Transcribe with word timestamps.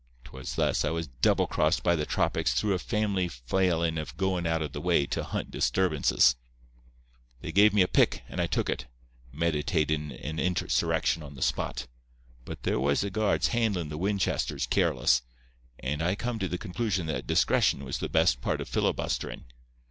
"'Twas 0.23 0.55
thus 0.55 0.83
I 0.83 0.89
was 0.89 1.05
double 1.09 1.45
crossed 1.45 1.83
by 1.83 1.95
the 1.95 2.07
tropics 2.07 2.55
through 2.55 2.73
a 2.73 2.79
family 2.79 3.27
failin' 3.27 3.99
of 3.99 4.17
goin' 4.17 4.47
out 4.47 4.63
of 4.63 4.71
the 4.71 4.81
way 4.81 5.05
to 5.05 5.23
hunt 5.23 5.51
disturbances. 5.51 6.35
"They 7.41 7.51
gave 7.51 7.71
me 7.71 7.83
a 7.83 7.87
pick, 7.87 8.23
and 8.27 8.41
I 8.41 8.47
took 8.47 8.67
it, 8.67 8.87
meditatin' 9.31 10.11
an 10.11 10.39
insurrection 10.39 11.21
on 11.21 11.35
the 11.35 11.43
spot; 11.43 11.85
but 12.45 12.63
there 12.63 12.79
was 12.79 13.01
the 13.01 13.11
guards 13.11 13.49
handlin' 13.49 13.89
the 13.89 13.97
Winchesters 13.99 14.65
careless, 14.65 15.21
and 15.77 16.01
I 16.01 16.15
come 16.15 16.39
to 16.39 16.47
the 16.47 16.57
conclusion 16.57 17.05
that 17.05 17.27
discretion 17.27 17.83
was 17.85 17.99
the 17.99 18.09
best 18.09 18.41
part 18.41 18.59
of 18.59 18.67
filibusterin'. 18.67 19.43